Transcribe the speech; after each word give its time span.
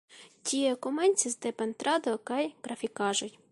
Tie 0.51 0.71
komencis 0.85 1.37
de 1.45 1.53
pentrado 1.61 2.17
kaj 2.33 2.41
grafikaĵoj. 2.69 3.33